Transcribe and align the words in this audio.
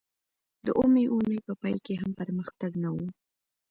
د 0.65 0.67
اوومې 0.77 1.03
اونۍ 1.11 1.39
په 1.47 1.53
پای 1.61 1.75
کې 1.85 1.93
هم 2.01 2.11
پرمختګ 2.19 2.71
نه 2.83 2.89
و 2.95 2.97